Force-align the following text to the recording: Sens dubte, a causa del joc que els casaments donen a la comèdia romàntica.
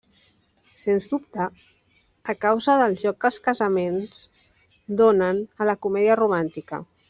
Sens 0.83 1.07
dubte, 1.11 1.45
a 2.33 2.35
causa 2.47 2.79
del 2.83 2.97
joc 3.03 3.19
que 3.25 3.31
els 3.33 3.39
casaments 3.49 4.25
donen 5.03 5.47
a 5.65 5.73
la 5.73 5.81
comèdia 5.87 6.21
romàntica. 6.27 6.83